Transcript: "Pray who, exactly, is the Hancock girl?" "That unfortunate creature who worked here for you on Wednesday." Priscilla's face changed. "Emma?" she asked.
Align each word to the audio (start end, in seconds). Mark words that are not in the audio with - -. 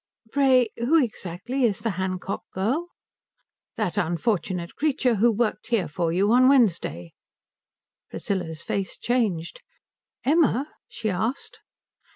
"Pray 0.31 0.69
who, 0.77 0.97
exactly, 0.97 1.63
is 1.63 1.81
the 1.81 1.91
Hancock 1.91 2.41
girl?" 2.55 2.87
"That 3.75 3.97
unfortunate 3.97 4.73
creature 4.75 5.13
who 5.13 5.31
worked 5.31 5.67
here 5.67 5.87
for 5.87 6.11
you 6.11 6.31
on 6.31 6.49
Wednesday." 6.49 7.13
Priscilla's 8.09 8.63
face 8.63 8.97
changed. 8.97 9.61
"Emma?" 10.23 10.73
she 10.87 11.11
asked. 11.11 11.59